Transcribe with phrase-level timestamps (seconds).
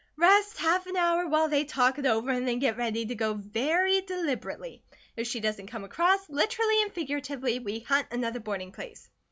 [0.17, 3.35] "Rest half an hour while they talk it over, and then get ready to go
[3.35, 4.81] very deliberately.
[5.15, 9.11] If she doesn't come across, literally and figuratively, we hunt another boarding place."